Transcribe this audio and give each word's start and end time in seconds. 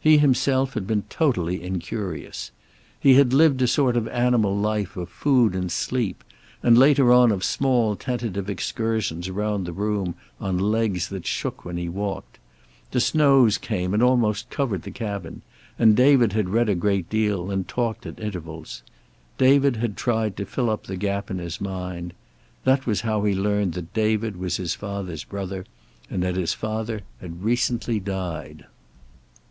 He 0.00 0.16
himself 0.16 0.72
had 0.72 0.86
been 0.86 1.02
totally 1.10 1.62
incurious. 1.62 2.52
He 2.98 3.16
had 3.16 3.34
lived 3.34 3.60
a 3.60 3.66
sort 3.66 3.98
of 3.98 4.08
animal 4.08 4.56
life 4.56 4.96
of 4.96 5.10
food 5.10 5.54
and 5.54 5.70
sleep, 5.70 6.24
and 6.62 6.78
later 6.78 7.12
on 7.12 7.30
of 7.30 7.44
small 7.44 7.94
tentative 7.94 8.48
excursions 8.48 9.28
around 9.28 9.64
the 9.66 9.74
room 9.74 10.14
on 10.40 10.56
legs 10.58 11.10
that 11.10 11.26
shook 11.26 11.66
when 11.66 11.76
he 11.76 11.86
walked. 11.86 12.38
The 12.92 13.00
snows 13.00 13.58
came 13.58 13.92
and 13.92 14.02
almost 14.02 14.48
covered 14.48 14.84
the 14.84 14.90
cabin, 14.90 15.42
and 15.78 15.94
David 15.94 16.32
had 16.32 16.48
read 16.48 16.70
a 16.70 16.74
great 16.74 17.10
deal, 17.10 17.50
and 17.50 17.68
talked 17.68 18.06
at 18.06 18.18
intervals. 18.20 18.82
David 19.36 19.76
had 19.76 19.98
tried 19.98 20.34
to 20.38 20.46
fill 20.46 20.70
up 20.70 20.84
the 20.84 20.96
gap 20.96 21.30
in 21.30 21.36
his 21.36 21.60
mind. 21.60 22.14
That 22.64 22.86
was 22.86 23.02
how 23.02 23.22
he 23.24 23.34
learned 23.34 23.74
that 23.74 23.92
David 23.92 24.38
was 24.38 24.56
his 24.56 24.74
father's 24.74 25.24
brother, 25.24 25.66
and 26.08 26.22
that 26.22 26.36
his 26.36 26.54
father 26.54 27.02
had 27.20 27.44
recently 27.44 28.00
died. 28.00 28.64